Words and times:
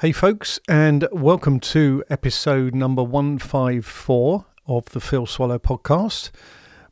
Hey, 0.00 0.12
folks, 0.12 0.60
and 0.68 1.08
welcome 1.10 1.58
to 1.58 2.04
episode 2.08 2.72
number 2.72 3.02
154 3.02 4.46
of 4.68 4.84
the 4.90 5.00
Phil 5.00 5.26
Swallow 5.26 5.58
podcast. 5.58 6.30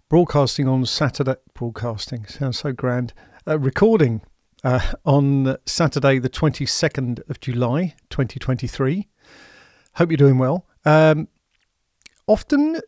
Broadcasting 0.09 0.67
on 0.67 0.85
Saturday, 0.87 1.37
broadcasting 1.55 2.27
sounds 2.27 2.59
so 2.59 2.73
grand. 2.73 3.15
Uh, 3.47 3.61
recording 3.61 4.23
uh, 4.65 4.81
on 5.05 5.57
Saturday, 5.67 6.19
the 6.19 6.29
22nd 6.29 7.21
of 7.31 7.39
July, 7.39 7.95
2023. 8.11 9.07
Hope 9.95 10.11
you're 10.11 10.17
doing 10.17 10.39
well. 10.39 10.67
Um, 10.85 11.29
often 12.27 12.81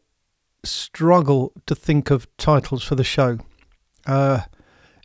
struggle 0.64 1.53
to 1.66 1.77
think 1.77 2.11
of 2.11 2.27
titles 2.39 2.82
for 2.82 2.96
the 2.96 3.05
show. 3.05 3.39
Uh, 4.05 4.41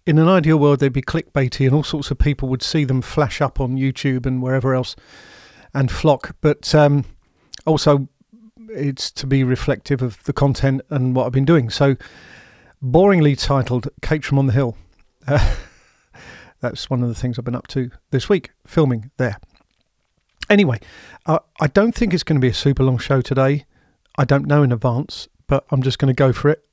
in 0.06 0.18
an 0.18 0.28
ideal 0.28 0.58
world, 0.58 0.80
they'd 0.80 0.92
be 0.92 1.02
clickbaity 1.02 1.66
and 1.66 1.74
all 1.74 1.84
sorts 1.84 2.12
of 2.12 2.18
people 2.18 2.50
would 2.50 2.62
see 2.62 2.84
them 2.84 3.02
flash 3.02 3.42
up 3.42 3.60
on 3.60 3.78
YouTube 3.78 4.26
and 4.26 4.42
wherever 4.42 4.76
else 4.76 4.96
and 5.74 5.90
flock. 5.90 6.36
But 6.42 6.74
um, 6.76 7.06
also, 7.66 8.08
it's 8.70 9.12
to 9.12 9.28
be 9.28 9.44
reflective 9.44 10.02
of 10.02 10.24
the 10.24 10.34
content 10.34 10.82
and 10.90 11.16
what 11.16 11.26
I've 11.26 11.32
been 11.32 11.46
doing. 11.46 11.70
So, 11.70 11.96
boringly 12.84 13.40
titled 13.40 13.88
Caterham 14.02 14.40
on 14.40 14.48
the 14.48 14.54
Hill. 14.54 14.78
Uh, 15.28 15.56
that's 16.60 16.90
one 16.90 17.02
of 17.02 17.10
the 17.10 17.16
things 17.16 17.40
I've 17.40 17.46
been 17.46 17.56
up 17.56 17.68
to 17.68 17.92
this 18.12 18.28
week, 18.28 18.52
filming 18.68 19.12
there. 19.18 19.38
Anyway, 20.50 20.80
uh, 21.26 21.40
I 21.62 21.68
don't 21.68 21.96
think 21.96 22.14
it's 22.14 22.24
going 22.24 22.40
to 22.40 22.46
be 22.46 22.50
a 22.50 22.54
super 22.54 22.84
long 22.84 22.98
show 22.98 23.22
today. 23.22 23.66
I 24.18 24.26
don't 24.26 24.46
know 24.46 24.64
in 24.64 24.72
advance, 24.72 25.30
but 25.48 25.66
I'm 25.72 25.82
just 25.82 25.98
going 25.98 26.14
to 26.14 26.18
go 26.18 26.34
for 26.34 26.50
it. 26.50 26.66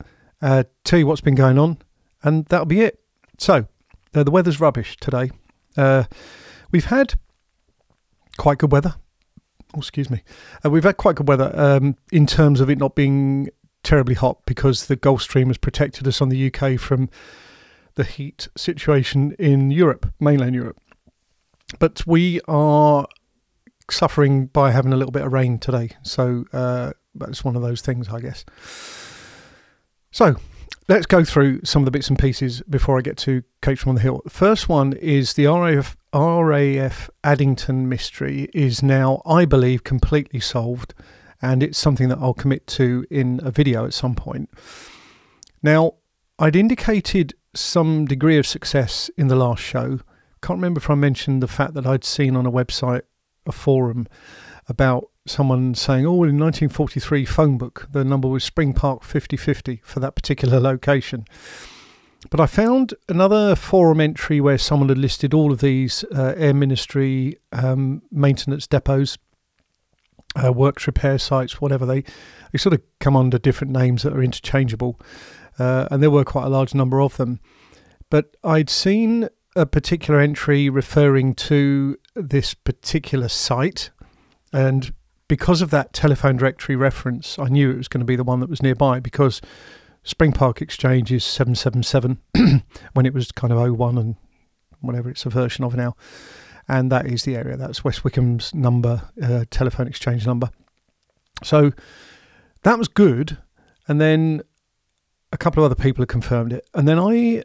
Uh, 0.42 0.64
tell 0.84 0.98
you 0.98 1.06
what's 1.06 1.20
been 1.20 1.34
going 1.36 1.58
on, 1.58 1.78
and 2.22 2.46
that'll 2.46 2.66
be 2.66 2.80
it. 2.80 3.00
So, 3.40 3.66
uh, 4.14 4.22
the 4.22 4.30
weather's 4.30 4.60
rubbish 4.60 4.98
today. 5.00 5.30
Uh, 5.74 6.04
we've 6.72 6.84
had 6.84 7.14
quite 8.36 8.58
good 8.58 8.70
weather. 8.70 8.96
Oh, 9.74 9.78
excuse 9.78 10.10
me. 10.10 10.22
Uh, 10.62 10.68
we've 10.68 10.84
had 10.84 10.98
quite 10.98 11.16
good 11.16 11.26
weather 11.26 11.50
um, 11.54 11.96
in 12.12 12.26
terms 12.26 12.60
of 12.60 12.68
it 12.68 12.76
not 12.76 12.94
being 12.94 13.48
terribly 13.82 14.14
hot 14.14 14.44
because 14.44 14.88
the 14.88 14.96
Gulf 14.96 15.22
Stream 15.22 15.48
has 15.48 15.56
protected 15.56 16.06
us 16.06 16.20
on 16.20 16.28
the 16.28 16.52
UK 16.52 16.78
from 16.78 17.08
the 17.94 18.04
heat 18.04 18.48
situation 18.58 19.34
in 19.38 19.70
Europe, 19.70 20.12
mainland 20.20 20.54
Europe. 20.54 20.78
But 21.78 22.06
we 22.06 22.42
are 22.46 23.06
suffering 23.90 24.48
by 24.48 24.70
having 24.70 24.92
a 24.92 24.96
little 24.96 25.12
bit 25.12 25.22
of 25.22 25.32
rain 25.32 25.58
today. 25.58 25.92
So 26.02 26.44
uh, 26.52 26.92
that's 27.14 27.42
one 27.42 27.56
of 27.56 27.62
those 27.62 27.80
things, 27.80 28.10
I 28.10 28.20
guess. 28.20 28.44
So 30.10 30.36
let's 30.88 31.06
go 31.06 31.24
through 31.24 31.60
some 31.64 31.82
of 31.82 31.84
the 31.84 31.90
bits 31.90 32.08
and 32.08 32.18
pieces 32.18 32.62
before 32.68 32.98
I 32.98 33.02
get 33.02 33.16
to 33.18 33.42
Caterham 33.62 33.90
on 33.90 33.94
the 33.96 34.00
Hill. 34.00 34.22
First 34.28 34.68
one 34.68 34.92
is 34.94 35.34
the 35.34 35.46
RAF, 35.46 35.96
RAF 36.12 37.10
Addington 37.22 37.88
mystery 37.88 38.48
is 38.52 38.82
now, 38.82 39.22
I 39.24 39.44
believe, 39.44 39.84
completely 39.84 40.40
solved, 40.40 40.94
and 41.40 41.62
it's 41.62 41.78
something 41.78 42.08
that 42.08 42.18
I'll 42.18 42.34
commit 42.34 42.66
to 42.68 43.06
in 43.10 43.40
a 43.42 43.50
video 43.50 43.86
at 43.86 43.94
some 43.94 44.14
point. 44.14 44.50
Now, 45.62 45.94
I'd 46.38 46.56
indicated 46.56 47.34
some 47.54 48.06
degree 48.06 48.38
of 48.38 48.46
success 48.46 49.10
in 49.16 49.28
the 49.28 49.36
last 49.36 49.62
show. 49.62 50.00
Can't 50.42 50.56
remember 50.56 50.78
if 50.78 50.90
I 50.90 50.94
mentioned 50.94 51.42
the 51.42 51.48
fact 51.48 51.74
that 51.74 51.86
I'd 51.86 52.04
seen 52.04 52.34
on 52.34 52.46
a 52.46 52.52
website, 52.52 53.02
a 53.46 53.52
forum, 53.52 54.06
about 54.66 55.10
someone 55.30 55.74
saying, 55.74 56.04
oh, 56.04 56.24
in 56.24 56.38
1943 56.38 57.24
phone 57.24 57.58
book, 57.58 57.86
the 57.92 58.04
number 58.04 58.28
was 58.28 58.44
Spring 58.44 58.72
Park 58.72 59.02
5050 59.02 59.80
for 59.84 60.00
that 60.00 60.14
particular 60.14 60.60
location. 60.60 61.24
But 62.28 62.40
I 62.40 62.46
found 62.46 62.92
another 63.08 63.56
forum 63.56 64.00
entry 64.00 64.40
where 64.40 64.58
someone 64.58 64.90
had 64.90 64.98
listed 64.98 65.32
all 65.32 65.52
of 65.52 65.60
these 65.60 66.04
uh, 66.14 66.34
Air 66.36 66.52
Ministry 66.52 67.38
um, 67.52 68.02
maintenance 68.10 68.66
depots, 68.66 69.16
uh, 70.42 70.52
works 70.52 70.86
repair 70.86 71.18
sites, 71.18 71.60
whatever. 71.60 71.86
They, 71.86 72.02
they 72.52 72.58
sort 72.58 72.74
of 72.74 72.82
come 72.98 73.16
under 73.16 73.38
different 73.38 73.72
names 73.72 74.02
that 74.02 74.12
are 74.12 74.22
interchangeable. 74.22 75.00
Uh, 75.58 75.88
and 75.90 76.02
there 76.02 76.10
were 76.10 76.24
quite 76.24 76.44
a 76.44 76.50
large 76.50 76.74
number 76.74 77.00
of 77.00 77.16
them. 77.16 77.40
But 78.10 78.36
I'd 78.44 78.70
seen 78.70 79.28
a 79.56 79.66
particular 79.66 80.20
entry 80.20 80.68
referring 80.68 81.34
to 81.34 81.96
this 82.14 82.54
particular 82.54 83.28
site, 83.28 83.90
and 84.52 84.92
because 85.30 85.62
of 85.62 85.70
that 85.70 85.92
telephone 85.92 86.36
directory 86.36 86.74
reference, 86.74 87.38
I 87.38 87.44
knew 87.44 87.70
it 87.70 87.76
was 87.76 87.86
going 87.86 88.00
to 88.00 88.04
be 88.04 88.16
the 88.16 88.24
one 88.24 88.40
that 88.40 88.50
was 88.50 88.64
nearby 88.64 88.98
because 88.98 89.40
Spring 90.02 90.32
Park 90.32 90.60
Exchange 90.60 91.12
is 91.12 91.22
777 91.22 92.18
when 92.94 93.06
it 93.06 93.14
was 93.14 93.30
kind 93.30 93.52
of 93.52 93.78
01 93.78 93.96
and 93.96 94.16
whatever 94.80 95.08
it's 95.08 95.24
a 95.24 95.30
version 95.30 95.64
of 95.64 95.76
now. 95.76 95.94
And 96.66 96.90
that 96.90 97.06
is 97.06 97.22
the 97.22 97.36
area. 97.36 97.56
That's 97.56 97.84
West 97.84 98.02
Wickham's 98.02 98.52
number, 98.52 99.02
uh, 99.22 99.44
telephone 99.52 99.86
exchange 99.86 100.26
number. 100.26 100.50
So 101.44 101.70
that 102.62 102.76
was 102.76 102.88
good. 102.88 103.38
And 103.86 104.00
then 104.00 104.42
a 105.30 105.38
couple 105.38 105.62
of 105.62 105.70
other 105.70 105.80
people 105.80 106.02
had 106.02 106.08
confirmed 106.08 106.52
it. 106.52 106.68
And 106.74 106.88
then 106.88 106.98
I 106.98 107.44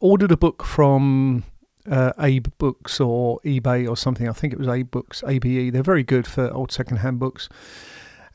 ordered 0.00 0.30
a 0.30 0.36
book 0.36 0.62
from 0.62 1.42
uh, 1.90 2.12
Abe 2.18 2.46
Books 2.58 3.00
or 3.00 3.40
eBay 3.40 3.88
or 3.88 3.96
something. 3.96 4.28
I 4.28 4.32
think 4.32 4.52
it 4.52 4.58
was 4.58 4.68
Abe 4.68 4.90
Books, 4.90 5.22
ABE. 5.26 5.72
They're 5.72 5.82
very 5.82 6.02
good 6.02 6.26
for 6.26 6.50
old 6.52 6.72
second-hand 6.72 7.18
books. 7.18 7.48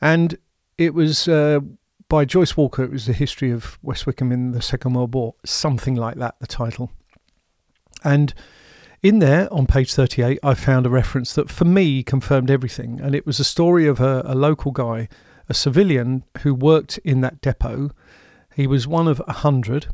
And 0.00 0.36
it 0.78 0.94
was 0.94 1.28
uh, 1.28 1.60
by 2.08 2.24
Joyce 2.24 2.56
Walker. 2.56 2.82
It 2.82 2.90
was 2.90 3.06
the 3.06 3.12
history 3.12 3.50
of 3.50 3.78
West 3.82 4.06
Wickham 4.06 4.32
in 4.32 4.52
the 4.52 4.62
Second 4.62 4.94
World 4.94 5.14
War, 5.14 5.34
something 5.44 5.94
like 5.94 6.16
that. 6.16 6.36
The 6.40 6.46
title. 6.46 6.90
And 8.04 8.34
in 9.02 9.18
there, 9.18 9.52
on 9.52 9.66
page 9.66 9.94
38, 9.94 10.38
I 10.42 10.54
found 10.54 10.86
a 10.86 10.90
reference 10.90 11.32
that 11.34 11.50
for 11.50 11.64
me 11.64 12.02
confirmed 12.02 12.50
everything. 12.50 13.00
And 13.00 13.14
it 13.14 13.26
was 13.26 13.40
a 13.40 13.44
story 13.44 13.86
of 13.86 14.00
a, 14.00 14.22
a 14.24 14.34
local 14.34 14.72
guy, 14.72 15.08
a 15.48 15.54
civilian 15.54 16.24
who 16.42 16.54
worked 16.54 16.98
in 16.98 17.20
that 17.20 17.40
depot. 17.40 17.90
He 18.54 18.66
was 18.66 18.86
one 18.86 19.08
of 19.08 19.22
a 19.26 19.32
hundred 19.32 19.88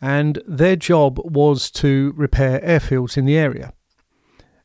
and 0.00 0.42
their 0.46 0.76
job 0.76 1.18
was 1.24 1.70
to 1.72 2.12
repair 2.16 2.60
airfields 2.60 3.16
in 3.16 3.24
the 3.24 3.36
area. 3.36 3.72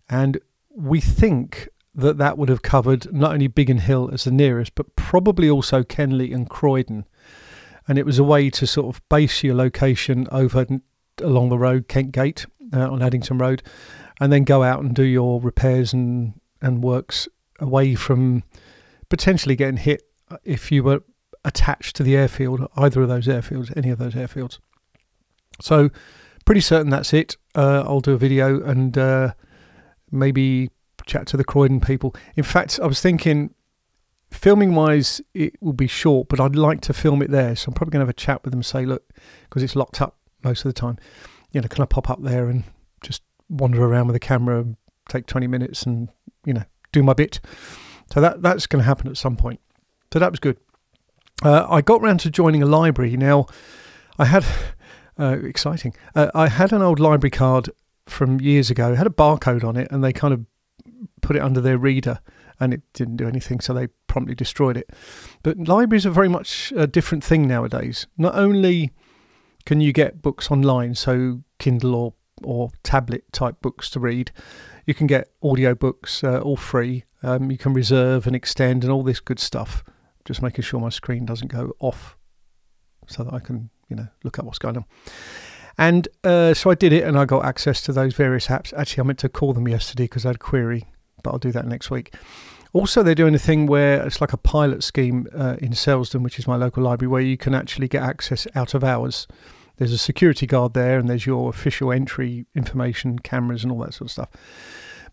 And 0.09 0.39
we 0.75 0.99
think 0.99 1.69
that 1.95 2.17
that 2.17 2.37
would 2.37 2.49
have 2.49 2.61
covered 2.61 3.11
not 3.13 3.33
only 3.33 3.47
Biggin 3.47 3.79
Hill 3.79 4.09
as 4.11 4.23
the 4.23 4.31
nearest, 4.31 4.75
but 4.75 4.95
probably 4.95 5.49
also 5.49 5.83
Kenley 5.83 6.33
and 6.33 6.49
Croydon. 6.49 7.05
And 7.87 7.97
it 7.97 8.05
was 8.05 8.19
a 8.19 8.23
way 8.23 8.49
to 8.51 8.67
sort 8.67 8.95
of 8.95 9.01
base 9.09 9.43
your 9.43 9.55
location 9.55 10.27
over 10.31 10.65
along 11.21 11.49
the 11.49 11.57
road, 11.57 11.87
Kent 11.87 12.11
Gate 12.11 12.45
uh, 12.73 12.89
on 12.89 13.01
Addington 13.01 13.37
Road, 13.37 13.63
and 14.19 14.31
then 14.31 14.43
go 14.43 14.63
out 14.63 14.81
and 14.81 14.93
do 14.93 15.03
your 15.03 15.41
repairs 15.41 15.93
and, 15.93 16.39
and 16.61 16.83
works 16.83 17.27
away 17.59 17.95
from 17.95 18.43
potentially 19.09 19.55
getting 19.55 19.77
hit 19.77 20.03
if 20.43 20.71
you 20.71 20.83
were 20.83 21.01
attached 21.43 21.95
to 21.95 22.03
the 22.03 22.15
airfield, 22.15 22.67
either 22.75 23.01
of 23.01 23.09
those 23.09 23.27
airfields, 23.27 23.75
any 23.75 23.89
of 23.89 23.97
those 23.97 24.13
airfields. 24.13 24.59
So, 25.61 25.89
pretty 26.45 26.61
certain 26.61 26.89
that's 26.89 27.13
it. 27.13 27.37
Uh, 27.55 27.83
I'll 27.85 27.99
do 27.99 28.13
a 28.13 28.17
video 28.17 28.61
and 28.63 28.97
uh, 28.97 29.33
maybe 30.11 30.69
chat 31.05 31.27
to 31.27 31.37
the 31.37 31.43
Croydon 31.43 31.81
people. 31.81 32.15
In 32.35 32.43
fact, 32.43 32.79
I 32.81 32.87
was 32.87 33.01
thinking, 33.01 33.53
filming 34.31 34.75
wise, 34.75 35.21
it 35.33 35.61
will 35.61 35.73
be 35.73 35.87
short, 35.87 36.29
but 36.29 36.39
I'd 36.39 36.55
like 36.55 36.81
to 36.81 36.93
film 36.93 37.21
it 37.21 37.31
there. 37.31 37.55
So 37.55 37.69
I'm 37.69 37.73
probably 37.73 37.91
going 37.91 37.99
to 37.99 38.05
have 38.05 38.09
a 38.09 38.13
chat 38.13 38.43
with 38.43 38.51
them 38.51 38.63
say, 38.63 38.85
look, 38.85 39.03
because 39.43 39.63
it's 39.63 39.75
locked 39.75 40.01
up 40.01 40.17
most 40.43 40.63
of 40.65 40.69
the 40.69 40.79
time, 40.79 40.97
you 41.51 41.61
know, 41.61 41.67
can 41.67 41.81
I 41.81 41.85
pop 41.85 42.09
up 42.09 42.21
there 42.21 42.47
and 42.47 42.63
just 43.01 43.23
wander 43.49 43.83
around 43.83 44.07
with 44.07 44.13
the 44.13 44.19
camera, 44.19 44.65
take 45.09 45.25
20 45.25 45.47
minutes 45.47 45.83
and, 45.83 46.09
you 46.45 46.53
know, 46.53 46.63
do 46.91 47.03
my 47.03 47.13
bit. 47.13 47.39
So 48.13 48.21
that 48.21 48.41
that's 48.41 48.65
going 48.65 48.81
to 48.81 48.85
happen 48.85 49.07
at 49.07 49.17
some 49.17 49.35
point. 49.35 49.59
So 50.11 50.19
that 50.19 50.31
was 50.31 50.39
good. 50.39 50.57
Uh, 51.43 51.67
I 51.69 51.81
got 51.81 52.01
round 52.01 52.19
to 52.21 52.31
joining 52.31 52.63
a 52.63 52.65
library. 52.65 53.15
Now, 53.15 53.45
I 54.17 54.25
had 54.25 54.45
uh, 55.19 55.37
exciting. 55.43 55.93
Uh, 56.15 56.29
I 56.33 56.47
had 56.47 56.71
an 56.71 56.81
old 56.81 56.99
library 56.99 57.31
card 57.31 57.69
from 58.07 58.39
years 58.41 58.69
ago. 58.69 58.93
It 58.93 58.97
had 58.97 59.07
a 59.07 59.11
barcode 59.11 59.63
on 59.63 59.75
it, 59.75 59.91
and 59.91 60.03
they 60.03 60.13
kind 60.13 60.33
of 60.33 60.45
put 61.21 61.35
it 61.35 61.41
under 61.41 61.61
their 61.61 61.77
reader, 61.77 62.19
and 62.59 62.73
it 62.73 62.81
didn't 62.93 63.17
do 63.17 63.27
anything, 63.27 63.59
so 63.59 63.73
they 63.73 63.87
promptly 64.07 64.35
destroyed 64.35 64.77
it. 64.77 64.89
But 65.43 65.67
libraries 65.67 66.05
are 66.05 66.11
very 66.11 66.29
much 66.29 66.73
a 66.75 66.87
different 66.87 67.23
thing 67.23 67.47
nowadays. 67.47 68.07
Not 68.17 68.35
only 68.35 68.91
can 69.65 69.81
you 69.81 69.93
get 69.93 70.21
books 70.21 70.49
online, 70.49 70.95
so 70.95 71.41
Kindle 71.59 71.95
or 71.95 72.13
or 72.41 72.69
tablet 72.83 73.25
type 73.33 73.59
books 73.61 73.89
to 73.89 73.99
read, 73.99 74.31
you 74.85 74.93
can 74.93 75.07
get 75.07 75.29
audio 75.43 75.75
books 75.75 76.23
uh, 76.23 76.39
all 76.39 76.55
free. 76.55 77.03
Um, 77.21 77.51
you 77.51 77.57
can 77.57 77.73
reserve 77.73 78.25
and 78.27 78.35
extend 78.35 78.85
and 78.85 78.93
all 78.93 79.03
this 79.03 79.19
good 79.19 79.39
stuff. 79.39 79.83
Just 80.23 80.41
making 80.41 80.63
sure 80.63 80.79
my 80.79 80.89
screen 80.89 81.25
doesn't 81.25 81.49
go 81.49 81.73
off 81.79 82.17
so 83.07 83.25
that 83.25 83.33
I 83.33 83.39
can 83.39 83.71
you 83.89 83.95
know, 83.95 84.07
look 84.23 84.39
at 84.39 84.45
what's 84.45 84.59
going 84.59 84.77
on. 84.77 84.85
And 85.77 86.07
uh, 86.23 86.53
so 86.53 86.69
I 86.69 86.75
did 86.75 86.91
it 86.91 87.03
and 87.03 87.17
I 87.17 87.25
got 87.25 87.45
access 87.45 87.81
to 87.83 87.93
those 87.93 88.13
various 88.13 88.47
apps. 88.47 88.73
Actually, 88.77 89.01
I 89.01 89.03
meant 89.07 89.19
to 89.19 89.29
call 89.29 89.53
them 89.53 89.67
yesterday 89.67 90.03
because 90.03 90.25
I 90.25 90.29
had 90.29 90.35
a 90.35 90.39
query, 90.39 90.85
but 91.23 91.31
I'll 91.31 91.39
do 91.39 91.51
that 91.53 91.65
next 91.65 91.89
week. 91.89 92.13
Also, 92.73 93.01
they're 93.01 93.15
doing 93.15 93.33
a 93.33 93.39
thing 93.39 93.65
where 93.65 94.05
it's 94.05 94.21
like 94.21 94.33
a 94.33 94.37
pilot 94.37 94.83
scheme 94.83 95.27
uh, 95.33 95.55
in 95.59 95.71
Selsdon, 95.71 96.21
which 96.21 96.37
is 96.37 96.47
my 96.47 96.55
local 96.55 96.83
library, 96.83 97.09
where 97.09 97.21
you 97.21 97.37
can 97.37 97.55
actually 97.55 97.87
get 97.87 98.03
access 98.03 98.45
out 98.55 98.73
of 98.73 98.83
hours. 98.83 99.25
There's 99.77 99.93
a 99.93 99.97
security 99.97 100.45
guard 100.45 100.73
there 100.73 100.99
and 100.99 101.09
there's 101.09 101.25
your 101.25 101.49
official 101.49 101.91
entry 101.91 102.45
information, 102.53 103.19
cameras, 103.19 103.63
and 103.63 103.71
all 103.71 103.79
that 103.79 103.93
sort 103.93 104.07
of 104.07 104.11
stuff. 104.11 104.29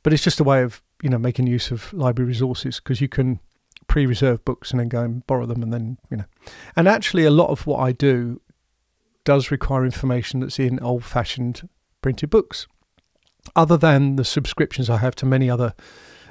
But 0.03 0.13
it's 0.13 0.25
just 0.25 0.41
a 0.41 0.45
way 0.45 0.63
of 0.63 0.83
you 1.03 1.09
know 1.09 1.19
making 1.19 1.47
use 1.47 1.71
of 1.71 1.93
library 1.93 2.29
resources 2.29 2.77
because 2.77 3.01
you 3.01 3.09
can 3.09 3.41
pre-reserve 3.87 4.45
books 4.45 4.71
and 4.71 4.81
then 4.81 4.89
go 4.89 5.03
and 5.03 5.27
borrow 5.27 5.47
them 5.47 5.63
and 5.63 5.73
then 5.73 5.99
you 6.11 6.17
know 6.17 6.25
and 6.75 6.89
actually 6.89 7.25
a 7.25 7.31
lot 7.31 7.51
of 7.51 7.67
what 7.67 7.79
i 7.79 7.93
do 7.93 8.41
does 9.27 9.51
require 9.51 9.85
information 9.85 10.41
that's 10.41 10.59
in 10.59 10.81
old-fashioned 10.81 11.69
printed 12.01 12.31
books 12.31 12.67
other 13.55 13.77
than 13.77 14.17
the 14.17 14.25
subscriptions 14.25 14.89
i 14.89 14.97
have 14.97 15.15
to 15.15 15.27
many 15.27 15.51
other 15.51 15.75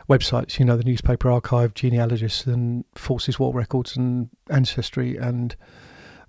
websites 0.09 0.57
you 0.57 0.65
know 0.65 0.75
the 0.75 0.83
newspaper 0.83 1.29
archive 1.29 1.73
genealogists 1.75 2.45
and 2.47 2.83
forces 2.95 3.37
war 3.37 3.53
records 3.53 3.95
and 3.95 4.29
ancestry 4.49 5.15
and 5.15 5.55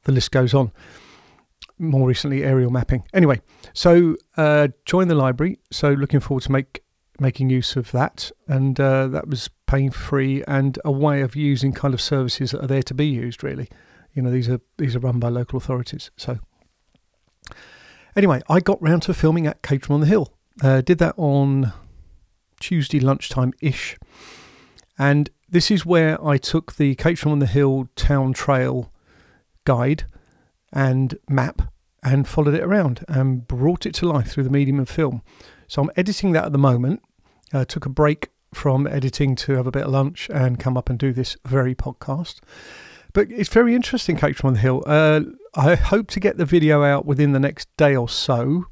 the 0.05 0.13
list 0.13 0.31
goes 0.31 0.53
on 0.53 0.71
more 1.79 2.07
recently 2.07 2.45
aerial 2.45 2.71
mapping 2.71 3.03
anyway 3.15 3.41
so 3.73 4.17
uh, 4.37 4.69
join 4.85 5.09
the 5.09 5.15
library 5.15 5.59
so 5.71 5.91
looking 5.93 6.21
forward 6.21 6.43
to 6.43 6.53
make 6.53 6.83
making 7.21 7.51
use 7.51 7.77
of 7.77 7.91
that, 7.93 8.31
and 8.47 8.79
uh, 8.81 9.07
that 9.09 9.29
was 9.29 9.49
pain 9.67 9.91
free 9.91 10.43
and 10.47 10.79
a 10.85 10.93
way 10.93 11.21
of 11.21 11.35
using 11.35 11.73
kind 11.73 11.95
of 11.95 12.01
services 12.01 12.51
that 12.51 12.65
are 12.65 12.67
there 12.67 12.83
to 12.83 12.95
be 12.95 13.07
used. 13.07 13.43
Really, 13.43 13.69
you 14.13 14.23
know, 14.23 14.31
these 14.31 14.49
are 14.49 14.61
these 14.79 14.97
are 14.97 15.01
run 15.01 15.19
by 15.19 15.29
local 15.29 15.57
authorities. 15.57 16.11
So 16.17 16.39
anyway, 18.17 18.43
I 18.49 18.61
got 18.61 18.83
round 18.83 19.03
to 19.03 19.15
filming 19.15 19.47
at 19.47 19.63
Caterham 19.63 19.95
on 19.95 20.01
the 20.01 20.07
Hill. 20.07 20.33
Uh, 20.63 20.81
did 20.81 20.99
that 20.99 21.15
on 21.17 21.73
Tuesday 22.61 22.99
lunchtime 22.99 23.53
ish, 23.61 23.97
and 24.99 25.31
this 25.49 25.71
is 25.71 25.85
where 25.85 26.25
I 26.25 26.39
took 26.39 26.77
the 26.77 26.95
Caterham 26.95 27.33
on 27.33 27.39
the 27.39 27.47
Hill 27.47 27.89
town 27.95 28.33
trail 28.33 28.93
guide 29.65 30.05
and 30.73 31.19
map 31.29 31.63
and 32.03 32.27
followed 32.27 32.55
it 32.55 32.63
around 32.63 33.05
and 33.09 33.47
brought 33.47 33.85
it 33.85 33.95
to 33.95 34.07
life 34.07 34.29
through 34.29 34.45
the 34.45 34.51
medium 34.51 34.79
of 34.81 34.89
film. 34.89 35.23
So 35.69 35.83
I'm 35.83 35.91
editing 35.97 36.33
that 36.33 36.45
at 36.45 36.53
the 36.53 36.59
moment. 36.59 37.03
Uh, 37.53 37.65
took 37.65 37.87
a 37.87 37.91
break 37.91 38.31
from 38.55 38.87
editing 38.87 39.37
to 39.37 39.53
have 39.53 39.67
a 39.67 39.71
bit 39.71 39.85
of 39.85 39.93
lunch 39.93 40.31
and 40.33 40.59
come 40.59 40.77
up 40.77 40.89
and 40.89 40.99
do 40.99 41.13
this 41.13 41.37
very 41.45 41.75
podcast. 41.75 42.41
But 43.13 43.31
it's 43.31 43.49
very 43.49 43.75
interesting, 43.75 44.17
Caterham 44.17 44.49
on 44.49 44.55
the 44.55 44.61
Hill. 44.61 44.83
Uh, 44.87 45.21
I 45.57 45.75
hope 45.75 46.09
to 46.09 46.21
get 46.21 46.37
the 46.37 46.45
video 46.45 46.83
out 46.83 47.07
within 47.07 47.33
the 47.33 47.41
next 47.41 47.75
day 47.77 47.97
or 47.97 48.09
so, 48.09 48.67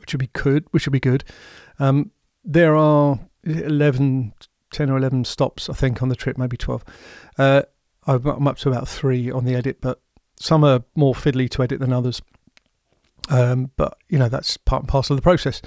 which 0.00 0.12
would 0.14 0.20
be 0.20 0.30
good. 0.32 0.64
Which 0.70 0.86
would 0.86 0.92
be 0.92 1.00
good. 1.00 1.24
Um, 1.78 2.10
there 2.44 2.74
are 2.74 3.20
11, 3.44 4.32
10 4.70 4.90
or 4.90 4.96
11 4.96 5.24
stops, 5.24 5.68
I 5.68 5.74
think, 5.74 6.02
on 6.02 6.08
the 6.08 6.16
trip, 6.16 6.38
maybe 6.38 6.56
12. 6.56 6.84
Uh, 7.38 7.62
I'm 8.06 8.46
up 8.46 8.56
to 8.58 8.70
about 8.70 8.88
three 8.88 9.30
on 9.30 9.44
the 9.44 9.54
edit, 9.54 9.78
but 9.80 10.00
some 10.38 10.64
are 10.64 10.84
more 10.94 11.14
fiddly 11.14 11.50
to 11.50 11.62
edit 11.62 11.80
than 11.80 11.92
others. 11.92 12.22
Um, 13.28 13.72
but 13.76 13.98
you 14.08 14.18
know 14.18 14.28
that's 14.28 14.56
part 14.56 14.82
and 14.82 14.88
parcel 14.88 15.14
of 15.14 15.18
the 15.18 15.22
process. 15.22 15.60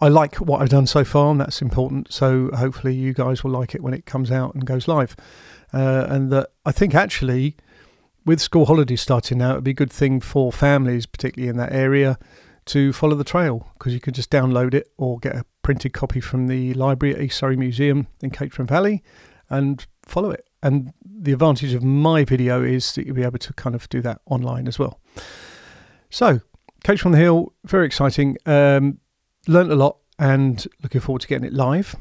I 0.00 0.08
like 0.08 0.36
what 0.36 0.62
I've 0.62 0.68
done 0.68 0.86
so 0.86 1.04
far, 1.04 1.32
and 1.32 1.40
that's 1.40 1.60
important. 1.60 2.12
So 2.12 2.50
hopefully 2.54 2.94
you 2.94 3.12
guys 3.12 3.42
will 3.42 3.50
like 3.50 3.74
it 3.74 3.82
when 3.82 3.92
it 3.92 4.06
comes 4.06 4.30
out 4.30 4.54
and 4.54 4.64
goes 4.64 4.86
live. 4.86 5.16
Uh, 5.72 6.06
and 6.08 6.30
that 6.32 6.50
I 6.64 6.72
think 6.72 6.94
actually, 6.94 7.56
with 8.24 8.40
school 8.40 8.66
holidays 8.66 9.00
starting 9.00 9.38
now, 9.38 9.52
it'd 9.52 9.64
be 9.64 9.70
a 9.72 9.74
good 9.74 9.92
thing 9.92 10.20
for 10.20 10.52
families, 10.52 11.06
particularly 11.06 11.48
in 11.48 11.56
that 11.56 11.72
area, 11.72 12.18
to 12.66 12.92
follow 12.92 13.14
the 13.14 13.24
trail 13.24 13.68
because 13.74 13.94
you 13.94 14.00
can 14.00 14.14
just 14.14 14.30
download 14.30 14.74
it 14.74 14.92
or 14.96 15.18
get 15.18 15.34
a 15.34 15.44
printed 15.62 15.92
copy 15.92 16.20
from 16.20 16.46
the 16.46 16.74
library 16.74 17.14
at 17.14 17.20
East 17.20 17.38
Surrey 17.38 17.56
Museum 17.56 18.06
in 18.22 18.30
Caterham 18.30 18.66
Valley 18.66 19.02
and 19.48 19.86
follow 20.04 20.30
it. 20.30 20.46
And 20.62 20.92
the 21.04 21.32
advantage 21.32 21.72
of 21.72 21.82
my 21.82 22.24
video 22.24 22.62
is 22.62 22.94
that 22.94 23.06
you'll 23.06 23.16
be 23.16 23.22
able 23.22 23.38
to 23.38 23.52
kind 23.54 23.74
of 23.74 23.88
do 23.88 24.00
that 24.02 24.20
online 24.26 24.68
as 24.68 24.78
well. 24.78 25.00
So 26.10 26.40
Caterham 26.84 27.08
on 27.08 27.12
the 27.12 27.18
Hill, 27.18 27.52
very 27.64 27.86
exciting. 27.86 28.36
Um, 28.46 28.98
learned 29.48 29.72
a 29.72 29.76
lot 29.76 29.96
and 30.18 30.66
looking 30.82 31.00
forward 31.00 31.22
to 31.22 31.28
getting 31.28 31.46
it 31.46 31.54
live. 31.54 31.96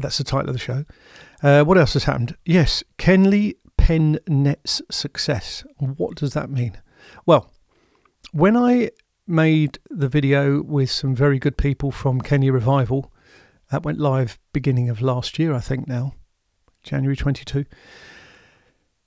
That's 0.00 0.18
the 0.18 0.24
title 0.24 0.50
of 0.50 0.54
the 0.54 0.60
show. 0.60 0.84
Uh, 1.42 1.64
what 1.64 1.78
else 1.78 1.94
has 1.94 2.04
happened? 2.04 2.36
Yes, 2.44 2.82
Kenley 2.98 3.54
Pen 3.88 4.18
Nets 4.28 4.82
success. 4.90 5.64
What 5.78 6.14
does 6.16 6.34
that 6.34 6.50
mean? 6.50 6.76
Well, 7.24 7.50
when 8.32 8.54
I 8.54 8.90
made 9.26 9.78
the 9.88 10.10
video 10.10 10.60
with 10.60 10.90
some 10.90 11.14
very 11.14 11.38
good 11.38 11.56
people 11.56 11.90
from 11.90 12.20
Kenley 12.20 12.52
Revival, 12.52 13.10
that 13.70 13.84
went 13.84 13.98
live 13.98 14.38
beginning 14.52 14.90
of 14.90 15.00
last 15.00 15.38
year, 15.38 15.54
I 15.54 15.60
think 15.60 15.88
now, 15.88 16.12
January 16.82 17.16
22. 17.16 17.64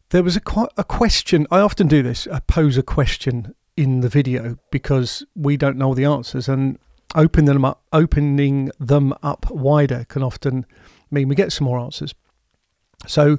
There 0.09 0.23
was 0.23 0.35
a, 0.35 0.41
a 0.75 0.83
question. 0.83 1.45
I 1.51 1.59
often 1.59 1.87
do 1.87 2.01
this. 2.01 2.25
I 2.25 2.39
pose 2.39 2.75
a 2.75 2.81
question 2.81 3.53
in 3.77 3.99
the 3.99 4.09
video 4.09 4.57
because 4.71 5.23
we 5.35 5.57
don't 5.57 5.77
know 5.77 5.93
the 5.93 6.05
answers 6.05 6.49
and 6.49 6.79
opening 7.13 7.45
them 7.45 7.65
up 7.65 7.83
opening 7.93 8.71
them 8.79 9.13
up 9.21 9.51
wider 9.51 10.05
can 10.05 10.23
often 10.23 10.65
mean 11.11 11.27
we 11.27 11.35
get 11.35 11.51
some 11.51 11.65
more 11.65 11.77
answers 11.77 12.15
so 13.05 13.37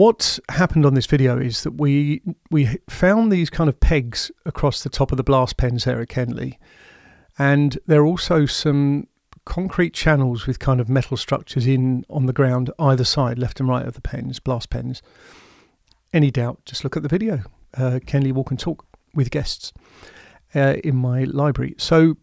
what 0.00 0.38
happened 0.48 0.86
on 0.86 0.94
this 0.94 1.04
video 1.04 1.38
is 1.38 1.62
that 1.62 1.72
we 1.72 2.22
we 2.50 2.78
found 2.88 3.30
these 3.30 3.50
kind 3.50 3.68
of 3.68 3.78
pegs 3.80 4.30
across 4.46 4.82
the 4.82 4.88
top 4.88 5.12
of 5.12 5.18
the 5.18 5.22
blast 5.22 5.58
pens 5.58 5.84
there 5.84 6.00
at 6.00 6.08
Kenley 6.08 6.56
and 7.38 7.78
there 7.86 8.00
are 8.00 8.06
also 8.06 8.46
some 8.46 9.06
concrete 9.44 9.92
channels 9.92 10.46
with 10.46 10.58
kind 10.58 10.80
of 10.80 10.88
metal 10.88 11.18
structures 11.18 11.66
in 11.66 12.06
on 12.08 12.24
the 12.24 12.32
ground 12.32 12.70
either 12.78 13.04
side 13.04 13.38
left 13.38 13.60
and 13.60 13.68
right 13.68 13.84
of 13.86 13.92
the 13.92 14.00
pens 14.00 14.40
blast 14.40 14.70
pens 14.70 15.02
any 16.14 16.30
doubt 16.30 16.64
just 16.64 16.82
look 16.82 16.96
at 16.96 17.02
the 17.02 17.08
video 17.08 17.42
uh, 17.74 18.00
Kenley 18.06 18.32
walk 18.32 18.50
and 18.50 18.58
talk 18.58 18.86
with 19.14 19.30
guests 19.30 19.72
uh, 20.54 20.76
in 20.84 20.96
my 20.96 21.24
library. 21.24 21.74
So 21.78 22.16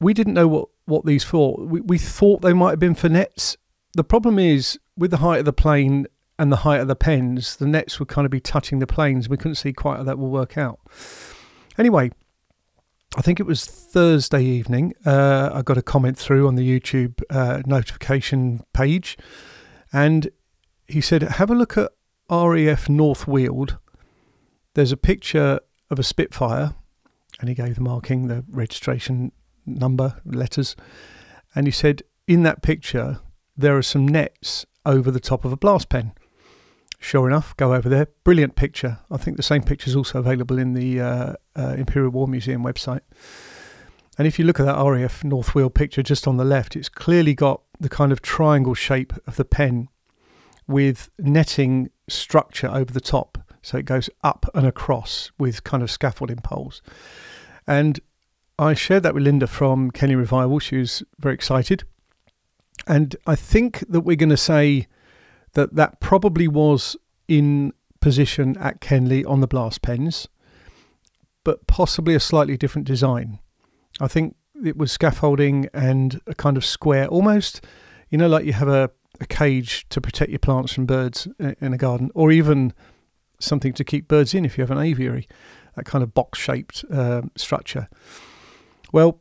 we 0.00 0.14
didn't 0.14 0.34
know 0.34 0.48
what, 0.48 0.68
what 0.86 1.04
these 1.04 1.24
for. 1.24 1.56
We, 1.58 1.80
we 1.80 1.98
thought 1.98 2.42
they 2.42 2.52
might 2.52 2.70
have 2.70 2.78
been 2.78 2.94
for 2.94 3.08
nets. 3.08 3.56
The 3.94 4.04
problem 4.04 4.38
is 4.38 4.78
with 4.96 5.10
the 5.10 5.18
height 5.18 5.40
of 5.40 5.44
the 5.44 5.52
plane 5.52 6.06
and 6.38 6.52
the 6.52 6.56
height 6.56 6.80
of 6.80 6.88
the 6.88 6.96
pens, 6.96 7.56
the 7.56 7.66
nets 7.66 7.98
would 7.98 8.08
kind 8.08 8.24
of 8.24 8.30
be 8.30 8.40
touching 8.40 8.78
the 8.78 8.86
planes. 8.86 9.28
We 9.28 9.36
couldn't 9.36 9.56
see 9.56 9.72
quite 9.72 9.96
how 9.96 10.04
that 10.04 10.18
will 10.18 10.30
work 10.30 10.56
out. 10.56 10.78
Anyway, 11.76 12.10
I 13.16 13.22
think 13.22 13.40
it 13.40 13.46
was 13.46 13.64
Thursday 13.64 14.42
evening. 14.42 14.94
Uh, 15.04 15.50
I 15.52 15.62
got 15.62 15.78
a 15.78 15.82
comment 15.82 16.18
through 16.18 16.46
on 16.46 16.54
the 16.54 16.80
YouTube 16.80 17.22
uh, 17.30 17.62
notification 17.66 18.62
page, 18.72 19.16
and 19.92 20.28
he 20.86 21.00
said, 21.00 21.22
"Have 21.22 21.50
a 21.50 21.54
look 21.54 21.76
at 21.76 21.90
RAF 22.30 22.88
North 22.88 23.26
Weald 23.26 23.78
there's 24.78 24.92
a 24.92 24.96
picture 24.96 25.58
of 25.90 25.98
a 25.98 26.04
Spitfire, 26.04 26.72
and 27.40 27.48
he 27.48 27.54
gave 27.56 27.74
the 27.74 27.80
marking, 27.80 28.28
the 28.28 28.44
registration 28.48 29.32
number, 29.66 30.20
letters, 30.24 30.76
and 31.52 31.66
he 31.66 31.72
said, 31.72 32.04
in 32.28 32.44
that 32.44 32.62
picture, 32.62 33.18
there 33.56 33.76
are 33.76 33.82
some 33.82 34.06
nets 34.06 34.66
over 34.86 35.10
the 35.10 35.18
top 35.18 35.44
of 35.44 35.52
a 35.52 35.56
blast 35.56 35.88
pen. 35.88 36.12
Sure 37.00 37.28
enough, 37.28 37.56
go 37.56 37.74
over 37.74 37.88
there. 37.88 38.08
Brilliant 38.24 38.56
picture. 38.56 38.98
I 39.10 39.18
think 39.18 39.36
the 39.36 39.42
same 39.42 39.62
picture 39.62 39.88
is 39.88 39.96
also 39.96 40.18
available 40.18 40.58
in 40.58 40.74
the 40.74 41.00
uh, 41.00 41.32
uh, 41.56 41.74
Imperial 41.78 42.10
War 42.10 42.26
Museum 42.26 42.62
website. 42.64 43.00
And 44.18 44.26
if 44.26 44.38
you 44.38 44.44
look 44.44 44.58
at 44.58 44.66
that 44.66 44.82
RAF 44.82 45.22
North 45.22 45.54
Weald 45.54 45.74
picture 45.74 46.02
just 46.02 46.26
on 46.26 46.38
the 46.38 46.44
left, 46.44 46.74
it's 46.74 46.88
clearly 46.88 47.34
got 47.34 47.62
the 47.78 47.88
kind 47.88 48.10
of 48.10 48.20
triangle 48.20 48.74
shape 48.74 49.12
of 49.28 49.36
the 49.36 49.44
pen 49.44 49.88
with 50.66 51.08
netting 51.18 51.90
structure 52.08 52.68
over 52.68 52.92
the 52.92 53.00
top. 53.00 53.38
So 53.62 53.78
it 53.78 53.84
goes 53.84 54.10
up 54.24 54.46
and 54.54 54.66
across 54.66 55.30
with 55.38 55.62
kind 55.62 55.84
of 55.84 55.90
scaffolding 55.90 56.38
poles. 56.38 56.82
And 57.66 58.00
I 58.58 58.74
shared 58.74 59.04
that 59.04 59.14
with 59.14 59.22
Linda 59.22 59.46
from 59.46 59.92
Kenley 59.92 60.16
Revival. 60.16 60.58
She 60.58 60.78
was 60.78 61.04
very 61.18 61.34
excited. 61.34 61.84
And 62.88 63.14
I 63.26 63.36
think 63.36 63.84
that 63.88 64.00
we're 64.00 64.16
going 64.16 64.30
to 64.30 64.36
say 64.36 64.88
that 65.58 65.74
that 65.74 65.98
probably 65.98 66.46
was 66.46 66.96
in 67.26 67.72
position 68.00 68.56
at 68.58 68.80
Kenley 68.80 69.28
on 69.28 69.40
the 69.40 69.48
blast 69.48 69.82
pens, 69.82 70.28
but 71.42 71.66
possibly 71.66 72.14
a 72.14 72.20
slightly 72.20 72.56
different 72.56 72.86
design. 72.86 73.40
I 74.00 74.06
think 74.06 74.36
it 74.64 74.76
was 74.76 74.92
scaffolding 74.92 75.68
and 75.74 76.20
a 76.28 76.34
kind 76.34 76.56
of 76.56 76.64
square, 76.64 77.08
almost, 77.08 77.64
you 78.08 78.16
know, 78.16 78.28
like 78.28 78.44
you 78.44 78.52
have 78.52 78.68
a, 78.68 78.90
a 79.20 79.26
cage 79.26 79.84
to 79.88 80.00
protect 80.00 80.30
your 80.30 80.38
plants 80.38 80.72
from 80.72 80.86
birds 80.86 81.26
in 81.60 81.74
a 81.74 81.76
garden, 81.76 82.12
or 82.14 82.30
even 82.30 82.72
something 83.40 83.72
to 83.72 83.82
keep 83.82 84.06
birds 84.06 84.34
in 84.34 84.44
if 84.44 84.56
you 84.56 84.62
have 84.62 84.70
an 84.70 84.78
aviary, 84.78 85.26
that 85.74 85.84
kind 85.84 86.04
of 86.04 86.14
box 86.14 86.38
shaped 86.38 86.84
uh, 86.92 87.22
structure. 87.36 87.88
Well, 88.92 89.18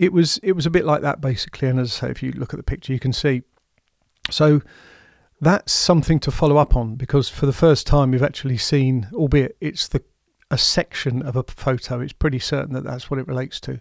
it 0.00 0.12
was 0.12 0.38
it 0.42 0.52
was 0.52 0.66
a 0.66 0.70
bit 0.70 0.84
like 0.84 1.02
that 1.02 1.20
basically, 1.20 1.68
and 1.68 1.78
as 1.78 1.94
I 1.94 2.06
say, 2.06 2.10
if 2.10 2.24
you 2.24 2.32
look 2.32 2.52
at 2.52 2.56
the 2.56 2.64
picture, 2.64 2.92
you 2.92 2.98
can 2.98 3.12
see. 3.12 3.42
So 4.30 4.62
that's 5.40 5.72
something 5.72 6.20
to 6.20 6.30
follow 6.30 6.56
up 6.56 6.76
on 6.76 6.94
because 6.96 7.28
for 7.28 7.46
the 7.46 7.52
first 7.52 7.86
time 7.86 8.10
we've 8.10 8.22
actually 8.22 8.58
seen, 8.58 9.08
albeit 9.12 9.56
it's 9.60 9.88
the 9.88 10.02
a 10.50 10.58
section 10.58 11.22
of 11.22 11.36
a 11.36 11.42
photo, 11.42 12.00
it's 12.00 12.12
pretty 12.12 12.38
certain 12.38 12.74
that 12.74 12.84
that's 12.84 13.10
what 13.10 13.18
it 13.18 13.26
relates 13.26 13.58
to. 13.60 13.80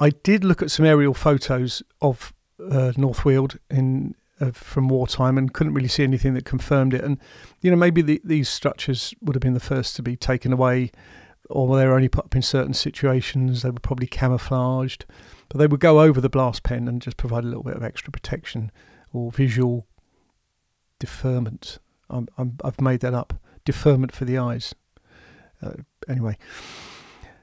I 0.00 0.10
did 0.10 0.42
look 0.42 0.62
at 0.62 0.70
some 0.70 0.84
aerial 0.84 1.14
photos 1.14 1.82
of 2.00 2.32
uh, 2.70 2.92
North 2.96 3.24
Weald 3.24 3.58
in 3.70 4.14
from 4.52 4.88
wartime 4.88 5.38
and 5.38 5.54
couldn't 5.54 5.74
really 5.74 5.88
see 5.88 6.02
anything 6.02 6.34
that 6.34 6.44
confirmed 6.44 6.94
it. 6.94 7.04
And 7.04 7.18
you 7.60 7.70
know, 7.70 7.76
maybe 7.76 8.02
the, 8.02 8.20
these 8.24 8.48
structures 8.48 9.14
would 9.20 9.36
have 9.36 9.40
been 9.40 9.54
the 9.54 9.60
first 9.60 9.94
to 9.96 10.02
be 10.02 10.16
taken 10.16 10.52
away 10.52 10.90
or 11.48 11.76
they 11.76 11.86
were 11.86 11.94
only 11.94 12.08
put 12.08 12.24
up 12.24 12.34
in 12.34 12.42
certain 12.42 12.74
situations. 12.74 13.62
They 13.62 13.70
were 13.70 13.78
probably 13.78 14.08
camouflaged, 14.08 15.04
but 15.48 15.58
they 15.58 15.68
would 15.68 15.80
go 15.80 16.00
over 16.00 16.20
the 16.20 16.28
blast 16.28 16.62
pen 16.64 16.88
and 16.88 17.00
just 17.00 17.16
provide 17.16 17.44
a 17.44 17.46
little 17.46 17.62
bit 17.62 17.76
of 17.76 17.84
extra 17.84 18.10
protection 18.10 18.72
or 19.12 19.30
visual 19.30 19.86
deferment. 21.02 21.78
i 22.08 22.22
have 22.64 22.80
made 22.80 23.00
that 23.00 23.12
up. 23.12 23.34
Deferment 23.64 24.12
for 24.12 24.24
the 24.24 24.38
eyes. 24.38 24.72
Uh, 25.60 25.72
anyway, 26.08 26.36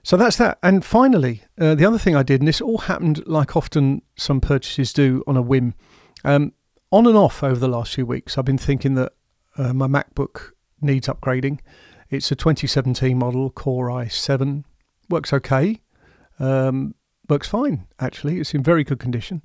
so 0.01 0.15
that's 0.15 0.37
that. 0.37 0.59
And 0.63 0.85
finally, 0.85 1.43
uh, 1.59 1.75
the 1.75 1.83
other 1.83 1.97
thing 1.97 2.15
I 2.15 2.23
did, 2.23 2.39
and 2.39 2.47
this 2.47 2.61
all 2.61 2.77
happened 2.77 3.27
like 3.27 3.57
often 3.57 4.01
some 4.15 4.39
purchases 4.39 4.93
do 4.93 5.25
on 5.27 5.35
a 5.35 5.41
whim. 5.41 5.73
Um, 6.23 6.53
on 6.89 7.05
and 7.05 7.17
off 7.17 7.43
over 7.43 7.59
the 7.59 7.67
last 7.67 7.95
few 7.95 8.05
weeks, 8.05 8.37
I've 8.37 8.45
been 8.45 8.57
thinking 8.57 8.95
that 8.95 9.11
uh, 9.57 9.73
my 9.73 9.87
MacBook 9.87 10.51
needs 10.79 11.07
upgrading. 11.09 11.59
It's 12.09 12.31
a 12.31 12.35
2017 12.35 13.17
model, 13.17 13.49
Core 13.49 13.89
i7. 13.89 14.63
Works 15.09 15.33
okay. 15.33 15.81
Um, 16.39 16.95
works 17.27 17.49
fine, 17.49 17.87
actually. 17.99 18.39
It's 18.39 18.53
in 18.53 18.63
very 18.63 18.85
good 18.85 18.99
condition. 18.99 19.41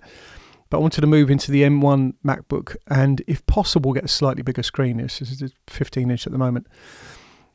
But 0.71 0.79
I 0.79 0.81
wanted 0.81 1.03
to 1.03 1.07
move 1.07 1.31
into 1.31 1.51
the 1.51 1.63
M1 1.63 2.15
MacBook 2.25 2.77
and, 2.89 3.23
if 3.27 3.45
possible, 3.47 3.93
get 3.93 4.05
a 4.05 4.09
slightly 4.09 4.43
bigger 4.43 4.63
screen. 4.63 4.97
This 4.97 5.21
is 5.21 5.53
15 5.69 6.11
inch 6.11 6.27
at 6.27 6.33
the 6.33 6.39
moment. 6.39 6.67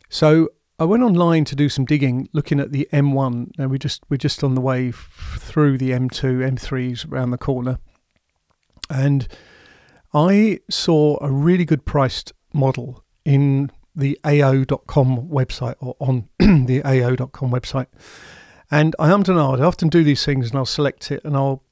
So 0.10 0.50
I 0.80 0.86
went 0.86 1.04
online 1.04 1.44
to 1.46 1.56
do 1.56 1.70
some 1.70 1.86
digging, 1.86 2.30
looking 2.34 2.60
at 2.60 2.72
the 2.72 2.88
M1. 2.94 3.52
Now 3.58 3.68
we 3.68 3.78
just 3.78 4.04
we're 4.10 4.18
just 4.18 4.44
on 4.44 4.56
the 4.56 4.62
way 4.62 4.90
f- 4.90 5.38
through 5.40 5.78
the 5.78 5.92
M2, 5.92 6.58
M3s 6.58 7.12
around 7.12 7.32
the 7.32 7.38
corner, 7.38 7.80
and 8.90 9.28
I 10.14 10.60
saw 10.70 11.18
a 11.22 11.30
really 11.30 11.66
good 11.66 11.86
priced 11.86 12.32
model 12.54 13.04
in 13.26 13.72
the 13.96 14.18
AO.com 14.26 15.28
website 15.30 15.76
or 15.80 15.96
on 16.00 16.30
the 16.40 16.82
AO.com 16.84 17.52
website. 17.52 17.88
And 18.72 18.96
I 19.00 19.12
am 19.12 19.24
to 19.24 19.34
I 19.34 19.62
often 19.62 19.90
do 19.90 20.04
these 20.04 20.24
things 20.24 20.50
and 20.50 20.58
I'll 20.58 20.66
select 20.66 21.12
it 21.12 21.24
and 21.24 21.36
I'll, 21.36 21.64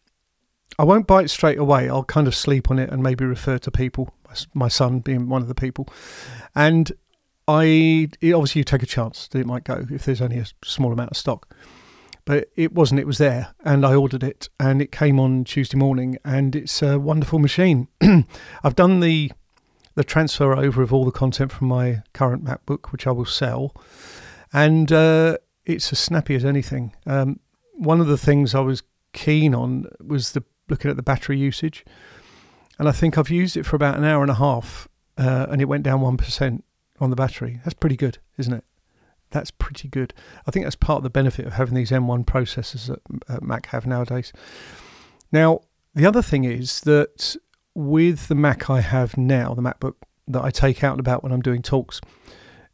I 0.79 0.83
won't 0.83 1.07
buy 1.07 1.23
it 1.23 1.29
straight 1.29 1.57
away. 1.57 1.89
I'll 1.89 2.03
kind 2.03 2.27
of 2.27 2.35
sleep 2.35 2.69
on 2.69 2.79
it 2.79 2.89
and 2.89 3.01
maybe 3.01 3.25
refer 3.25 3.57
to 3.59 3.71
people, 3.71 4.13
my 4.53 4.67
son 4.67 4.99
being 4.99 5.27
one 5.27 5.41
of 5.41 5.47
the 5.47 5.55
people. 5.55 5.87
And 6.55 6.91
I, 7.47 8.09
obviously 8.23 8.59
you 8.59 8.63
take 8.63 8.83
a 8.83 8.87
chance 8.87 9.27
that 9.29 9.39
it 9.39 9.47
might 9.47 9.63
go 9.63 9.85
if 9.89 10.05
there's 10.05 10.21
only 10.21 10.37
a 10.37 10.45
small 10.63 10.91
amount 10.91 11.11
of 11.11 11.17
stock. 11.17 11.55
But 12.25 12.49
it 12.55 12.73
wasn't, 12.73 12.99
it 12.99 13.07
was 13.07 13.19
there. 13.19 13.53
And 13.63 13.85
I 13.85 13.95
ordered 13.95 14.23
it 14.23 14.49
and 14.59 14.81
it 14.81 14.91
came 14.91 15.19
on 15.19 15.45
Tuesday 15.45 15.77
morning 15.77 16.17
and 16.25 16.55
it's 16.55 16.81
a 16.81 16.99
wonderful 16.99 17.39
machine. 17.39 17.87
I've 18.63 18.75
done 18.75 18.99
the 18.99 19.31
the 19.95 20.03
transfer 20.03 20.55
over 20.55 20.83
of 20.83 20.93
all 20.93 21.05
the 21.05 21.11
content 21.11 21.51
from 21.51 21.69
my 21.69 22.03
current 22.13 22.45
MacBook, 22.45 22.91
which 22.91 23.07
I 23.07 23.11
will 23.11 23.25
sell, 23.25 23.73
and 24.53 24.91
uh, 24.91 25.37
it's 25.65 25.91
as 25.91 25.97
snappy 25.97 26.35
as 26.35 26.45
anything. 26.45 26.95
Um, 27.07 27.39
one 27.73 27.99
of 27.99 28.05
the 28.05 28.17
things 28.17 28.53
I 28.53 28.59
was 28.59 28.83
keen 29.13 29.55
on 29.55 29.87
was 29.99 30.33
the 30.33 30.43
looking 30.69 30.89
at 30.91 30.97
the 30.97 31.03
battery 31.03 31.37
usage, 31.37 31.85
and 32.79 32.87
I 32.87 32.91
think 32.91 33.17
I've 33.17 33.29
used 33.29 33.57
it 33.57 33.65
for 33.65 33.75
about 33.75 33.97
an 33.97 34.03
hour 34.03 34.21
and 34.21 34.31
a 34.31 34.35
half, 34.35 34.87
uh, 35.17 35.47
and 35.49 35.61
it 35.61 35.65
went 35.65 35.83
down 35.83 36.01
one 36.01 36.17
percent 36.17 36.63
on 36.99 37.09
the 37.09 37.15
battery. 37.15 37.59
That's 37.63 37.73
pretty 37.73 37.95
good, 37.95 38.19
isn't 38.37 38.53
it? 38.53 38.63
That's 39.31 39.51
pretty 39.51 39.87
good. 39.87 40.13
I 40.45 40.51
think 40.51 40.65
that's 40.65 40.75
part 40.75 40.97
of 40.97 41.03
the 41.03 41.09
benefit 41.09 41.45
of 41.45 41.53
having 41.53 41.75
these 41.75 41.91
M1 41.91 42.25
processors 42.25 42.87
that 43.27 43.43
Mac 43.43 43.67
have 43.67 43.85
nowadays. 43.85 44.31
Now, 45.31 45.61
the 45.93 46.05
other 46.05 46.21
thing 46.21 46.45
is 46.45 46.81
that 46.81 47.35
with 47.75 48.27
the 48.27 48.35
Mac 48.35 48.69
I 48.69 48.81
have 48.81 49.17
now, 49.17 49.53
the 49.53 49.61
MacBook 49.61 49.95
that 50.27 50.43
I 50.43 50.49
take 50.49 50.83
out 50.83 50.93
and 50.93 50.99
about 50.99 51.23
when 51.23 51.31
I'm 51.31 51.41
doing 51.41 51.61
talks, 51.61 51.99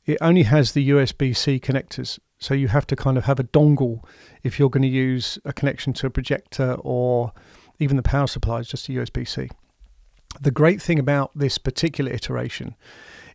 it 0.05 0.17
only 0.21 0.43
has 0.43 0.73
the 0.73 0.89
USB 0.89 1.35
C 1.35 1.59
connectors. 1.59 2.19
So 2.37 2.53
you 2.53 2.67
have 2.67 2.85
to 2.87 2.95
kind 2.95 3.17
of 3.17 3.25
have 3.25 3.39
a 3.39 3.43
dongle 3.45 4.03
if 4.43 4.59
you're 4.59 4.69
going 4.69 4.83
to 4.83 4.89
use 4.89 5.39
a 5.45 5.53
connection 5.53 5.93
to 5.93 6.07
a 6.07 6.09
projector 6.09 6.73
or 6.79 7.31
even 7.79 7.97
the 7.97 8.03
power 8.03 8.27
supply 8.27 8.59
is 8.59 8.67
just 8.67 8.89
a 8.89 8.93
USB 8.93 9.27
C. 9.27 9.49
The 10.39 10.51
great 10.51 10.81
thing 10.81 10.99
about 10.99 11.31
this 11.35 11.57
particular 11.57 12.11
iteration 12.11 12.75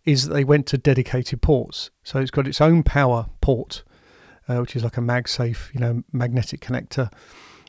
is 0.05 0.27
that 0.27 0.35
they 0.35 0.45
went 0.45 0.67
to 0.69 0.79
dedicated 0.79 1.43
ports. 1.43 1.91
So 2.03 2.19
it's 2.19 2.31
got 2.31 2.49
its 2.49 2.61
own 2.61 2.83
power 2.83 3.27
port, 3.41 3.85
uh, 4.49 4.59
which 4.59 4.75
is 4.75 4.85
like 4.85 4.97
a 4.97 5.03
MagSafe, 5.03 5.73
you 5.75 5.81
know, 5.81 6.03
magnetic 6.13 6.61
connector. 6.61 7.13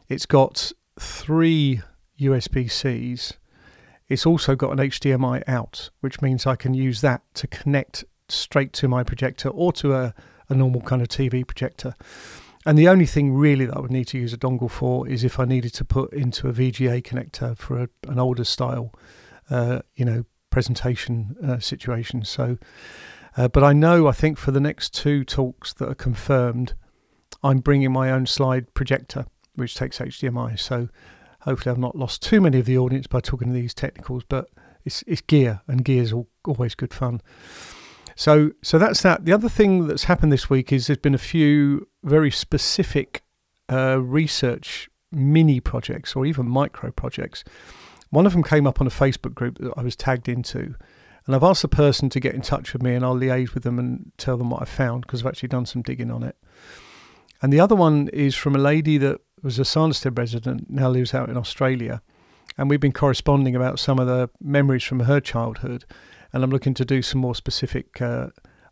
It's 0.07 0.25
got 0.25 0.71
three 0.97 1.81
USB 2.19 2.69
Cs 2.71 3.33
it's 4.09 4.25
also 4.25 4.55
got 4.55 4.71
an 4.71 4.79
HDMI 4.79 5.43
out, 5.47 5.91
which 6.01 6.19
means 6.21 6.47
I 6.47 6.55
can 6.55 6.73
use 6.73 7.01
that 7.01 7.21
to 7.35 7.47
connect 7.47 8.03
straight 8.27 8.73
to 8.73 8.88
my 8.88 9.03
projector 9.03 9.49
or 9.49 9.71
to 9.73 9.93
a, 9.93 10.15
a 10.49 10.55
normal 10.55 10.81
kind 10.81 11.01
of 11.01 11.07
TV 11.07 11.45
projector. 11.45 11.93
And 12.69 12.77
the 12.77 12.88
only 12.88 13.07
thing 13.07 13.33
really 13.33 13.65
that 13.65 13.75
I 13.75 13.79
would 13.79 13.91
need 13.91 14.05
to 14.09 14.19
use 14.19 14.31
a 14.31 14.38
dongle 14.38 14.69
for 14.69 15.07
is 15.07 15.23
if 15.23 15.39
I 15.39 15.45
needed 15.45 15.73
to 15.73 15.85
put 15.85 16.13
into 16.13 16.47
a 16.47 16.53
VGA 16.53 17.01
connector 17.01 17.57
for 17.57 17.81
a, 17.81 17.89
an 18.07 18.19
older 18.19 18.43
style, 18.43 18.93
uh, 19.49 19.79
you 19.95 20.05
know, 20.05 20.23
presentation 20.51 21.35
uh, 21.43 21.59
situation. 21.59 22.23
So, 22.23 22.59
uh, 23.35 23.47
but 23.47 23.63
I 23.63 23.73
know 23.73 24.07
I 24.07 24.11
think 24.11 24.38
for 24.38 24.51
the 24.51 24.59
next 24.59 24.93
two 24.93 25.23
talks 25.23 25.73
that 25.73 25.89
are 25.89 25.95
confirmed, 25.95 26.75
I'm 27.41 27.57
bringing 27.59 27.91
my 27.91 28.11
own 28.11 28.27
slide 28.27 28.71
projector, 28.75 29.25
which 29.55 29.73
takes 29.73 29.97
HDMI. 29.97 30.59
So 30.59 30.89
Hopefully, 31.43 31.71
I've 31.71 31.79
not 31.79 31.95
lost 31.95 32.21
too 32.21 32.41
many 32.41 32.59
of 32.59 32.65
the 32.65 32.77
audience 32.77 33.07
by 33.07 33.21
talking 33.21 33.47
to 33.47 33.53
these 33.53 33.73
technicals, 33.73 34.23
but 34.27 34.49
it's 34.83 35.03
it's 35.07 35.21
gear, 35.21 35.61
and 35.67 35.85
gear 35.85 36.03
is 36.03 36.13
always 36.45 36.75
good 36.75 36.93
fun. 36.93 37.21
So 38.19 38.51
so 38.61 38.77
that's 38.77 39.01
that. 39.03 39.23
The 39.23 39.31
other 39.31 39.47
thing 39.47 39.88
that's 39.88 40.03
happened 40.03 40.33
this 40.33 40.49
week 40.49 40.73
is 40.73 40.88
there's 40.88 40.97
been 40.97 41.15
a 41.15 41.17
few 41.17 41.88
very 42.03 42.29
specific 42.29 43.23
uh, 43.71 44.01
research 44.01 44.89
mini 45.09 45.61
projects 45.61 46.17
or 46.17 46.25
even 46.25 46.45
micro 46.45 46.91
projects. 46.91 47.45
One 48.09 48.25
of 48.25 48.33
them 48.33 48.43
came 48.43 48.67
up 48.67 48.81
on 48.81 48.88
a 48.88 48.89
Facebook 48.89 49.33
group 49.35 49.59
that 49.59 49.71
I 49.77 49.83
was 49.83 49.95
tagged 49.95 50.27
into, 50.27 50.75
and 51.25 51.33
I've 51.33 51.45
asked 51.45 51.61
the 51.61 51.69
person 51.69 52.09
to 52.09 52.19
get 52.19 52.35
in 52.35 52.41
touch 52.41 52.73
with 52.73 52.83
me, 52.83 52.93
and 52.93 53.05
I'll 53.05 53.15
liaise 53.15 53.53
with 53.53 53.63
them 53.63 53.79
and 53.79 54.11
tell 54.17 54.35
them 54.35 54.49
what 54.49 54.63
I 54.63 54.65
found 54.65 55.03
because 55.03 55.21
I've 55.21 55.27
actually 55.27 55.47
done 55.47 55.65
some 55.65 55.81
digging 55.81 56.11
on 56.11 56.23
it. 56.23 56.35
And 57.41 57.53
the 57.53 57.61
other 57.61 57.75
one 57.75 58.09
is 58.09 58.35
from 58.35 58.53
a 58.53 58.59
lady 58.59 58.97
that 58.97 59.21
was 59.41 59.59
a 59.59 59.63
Sanderstead 59.63 60.17
resident, 60.17 60.69
now 60.69 60.89
lives 60.89 61.13
out 61.13 61.29
in 61.29 61.38
Australia. 61.38 62.01
And 62.57 62.69
we've 62.69 62.81
been 62.81 62.91
corresponding 62.91 63.55
about 63.55 63.79
some 63.79 63.97
of 63.97 64.07
the 64.07 64.29
memories 64.41 64.83
from 64.83 64.99
her 65.01 65.21
childhood. 65.21 65.85
And 66.33 66.43
I'm 66.43 66.51
looking 66.51 66.74
to 66.75 66.86
do 66.86 67.01
some 67.01 67.21
more 67.21 67.36
specific 67.36 68.01
uh, 68.01 68.27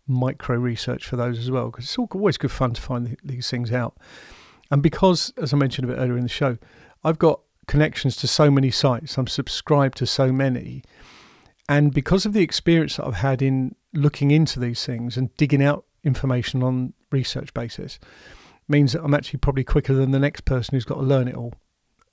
micro 0.07 0.57
research 0.57 1.05
for 1.05 1.15
those 1.15 1.39
as 1.39 1.51
well, 1.51 1.67
because 1.67 1.85
it's 1.85 1.97
always 1.97 2.37
good 2.37 2.51
fun 2.51 2.73
to 2.73 2.81
find 2.81 3.17
these 3.23 3.49
things 3.49 3.71
out. 3.71 3.97
And 4.69 4.83
because, 4.83 5.33
as 5.37 5.53
I 5.53 5.57
mentioned 5.57 5.89
a 5.89 5.93
bit 5.93 5.99
earlier 5.99 6.17
in 6.17 6.23
the 6.23 6.29
show, 6.29 6.57
I've 7.03 7.19
got 7.19 7.41
connections 7.67 8.15
to 8.17 8.27
so 8.27 8.49
many 8.49 8.71
sites, 8.71 9.17
I'm 9.17 9.27
subscribed 9.27 9.97
to 9.97 10.05
so 10.05 10.31
many. 10.31 10.83
And 11.69 11.93
because 11.93 12.25
of 12.25 12.33
the 12.33 12.41
experience 12.41 12.95
that 12.97 13.05
I've 13.05 13.15
had 13.15 13.41
in 13.41 13.75
looking 13.93 14.31
into 14.31 14.59
these 14.59 14.85
things 14.85 15.17
and 15.17 15.35
digging 15.35 15.63
out 15.63 15.85
information 16.03 16.63
on 16.63 16.93
research 17.11 17.53
basis, 17.53 17.99
means 18.67 18.93
that 18.93 19.03
I'm 19.03 19.13
actually 19.13 19.39
probably 19.39 19.63
quicker 19.63 19.93
than 19.93 20.11
the 20.11 20.19
next 20.19 20.45
person 20.45 20.75
who's 20.75 20.85
got 20.85 20.95
to 20.95 21.01
learn 21.01 21.27
it 21.27 21.35
all 21.35 21.53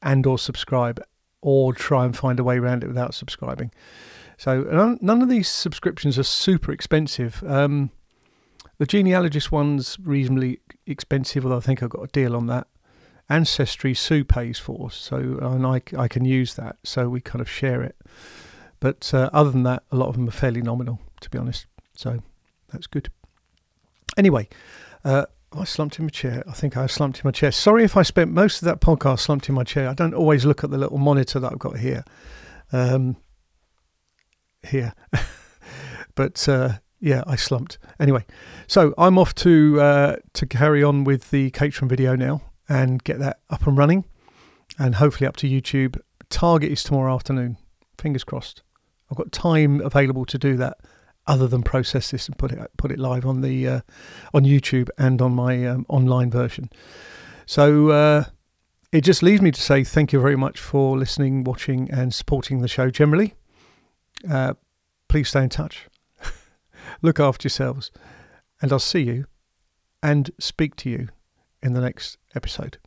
and 0.03 0.27
or 0.27 0.39
subscribe 0.39 1.03
or 1.41 1.73
try 1.73 2.05
and 2.05 2.17
find 2.17 2.39
a 2.41 2.45
way 2.45 2.59
around 2.59 2.85
it 2.85 2.89
without 2.89 3.15
subscribing. 3.15 3.71
So 4.37 4.99
none 5.01 5.23
of 5.23 5.29
these 5.29 5.49
subscriptions 5.49 6.19
are 6.19 6.25
super 6.25 6.73
expensive. 6.73 7.43
Um, 7.47 7.91
the 8.79 8.87
genealogist 8.87 9.53
one's 9.53 9.97
reasonably 10.03 10.61
expensive, 10.87 11.45
although 11.45 11.59
I 11.59 11.61
think 11.61 11.83
I've 11.83 11.91
got 11.91 12.03
a 12.03 12.09
deal 12.09 12.35
on 12.35 12.47
that. 12.49 12.67
Ancestry 13.31 13.95
Sue 13.95 14.25
pays 14.25 14.59
for, 14.59 14.91
so 14.91 15.17
and 15.17 15.67
I, 15.67 15.81
I 15.97 16.09
can 16.09 16.25
use 16.25 16.55
that, 16.55 16.77
so 16.83 17.09
we 17.09 17.21
kind 17.21 17.41
of 17.41 17.49
share 17.49 17.83
it. 17.83 17.97
But 18.81 19.15
uh, 19.15 19.31
other 19.33 19.51
than 19.51 19.63
that, 19.63 19.85
a 19.91 19.97
lot 19.97 20.09
of 20.09 20.17
them 20.17 20.29
are 20.29 20.33
fairly 20.33 20.61
nominal, 20.61 21.01
to 21.21 21.31
be 21.31 21.39
honest. 21.39 21.67
So 21.97 22.23
that's 22.71 22.87
good. 22.87 23.09
Anyway, 24.19 24.49
uh, 25.05 25.25
I 25.57 25.65
slumped 25.65 25.99
in 25.99 26.05
my 26.05 26.11
chair. 26.11 26.43
I 26.47 26.53
think 26.53 26.77
I 26.77 26.87
slumped 26.87 27.19
in 27.19 27.23
my 27.25 27.31
chair. 27.31 27.51
Sorry 27.51 27.85
if 27.85 27.97
I 27.97 28.03
spent 28.03 28.33
most 28.33 28.61
of 28.61 28.67
that 28.67 28.81
podcast 28.81 29.21
slumped 29.21 29.49
in 29.49 29.55
my 29.55 29.65
chair. 29.65 29.89
I 29.89 29.95
don't 29.95 30.15
always 30.15 30.45
look 30.45 30.65
at 30.65 30.71
the 30.71 30.79
little 30.79 30.99
monitor 30.99 31.41
that 31.41 31.53
I've 31.53 31.59
got 31.59 31.79
here. 31.79 32.05
Um, 32.73 33.17
here. 34.67 34.95
but 36.15 36.49
uh, 36.49 36.75
yeah, 37.01 37.23
I 37.27 37.37
slumped. 37.37 37.79
Anyway, 38.01 38.25
so 38.67 38.95
I'm 38.97 39.19
off 39.19 39.35
to 39.37 39.81
uh, 39.81 40.17
to 40.33 40.47
carry 40.47 40.83
on 40.83 41.05
with 41.05 41.31
the 41.31 41.51
Caterham 41.51 41.89
video 41.89 42.17
now 42.17 42.43
and 42.69 43.03
get 43.05 43.19
that 43.19 43.41
up 43.51 43.67
and 43.67 43.77
running 43.77 44.05
and 44.79 44.97
hopefully 44.97 45.29
up 45.29 45.37
to 45.39 45.49
YouTube. 45.49 46.01
Target 46.31 46.73
is 46.73 46.83
tomorrow 46.83 47.15
afternoon. 47.15 47.59
Fingers 47.99 48.25
crossed. 48.25 48.63
I've 49.11 49.19
got 49.19 49.33
time 49.33 49.81
available 49.81 50.25
to 50.25 50.39
do 50.39 50.57
that 50.57 50.79
other 51.27 51.47
than 51.47 51.63
process 51.63 52.11
this 52.11 52.29
and 52.29 52.37
put 52.39 52.53
it 52.53 52.71
put 52.77 52.91
it 52.91 52.99
live 52.99 53.25
on 53.27 53.41
the 53.41 53.69
uh, 53.69 53.81
on 54.33 54.45
YouTube 54.45 54.89
and 54.99 55.21
on 55.21 55.35
my 55.35 55.67
um, 55.67 55.87
online 55.89 56.31
version. 56.31 56.71
So 57.47 57.91
uh, 57.91 58.25
it 58.93 59.03
just 59.03 59.23
leaves 59.23 59.43
me 59.43 59.51
to 59.51 59.61
say 59.61 59.85
thank 59.85 60.13
you 60.13 60.21
very 60.21 60.37
much 60.37 60.61
for 60.61 60.97
listening, 60.97 61.45
watching, 61.45 61.91
and 61.91 62.15
supporting 62.15 62.61
the 62.61 62.69
show 62.69 62.91
generally. 62.91 63.35
Uh, 64.29 64.55
please 65.09 65.29
stay 65.29 65.43
in 65.43 65.49
touch. 65.49 65.87
Look 67.03 67.21
after 67.21 67.47
yourselves, 67.47 67.91
and 68.61 68.73
I'll 68.73 68.79
see 68.79 69.03
you 69.03 69.27
and 70.03 70.31
speak 70.39 70.77
to 70.77 70.91
you 70.91 71.09
in 71.63 71.73
the 71.73 71.81
next 71.81 72.19
episode. 72.35 72.79